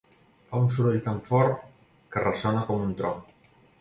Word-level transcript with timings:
Fa 0.53 0.61
un 0.61 0.69
soroll 0.77 0.97
tan 1.09 1.21
fort 1.27 1.67
que 2.17 2.25
ressona 2.25 2.65
com 2.71 2.87
un 2.87 2.97
tro. 3.03 3.13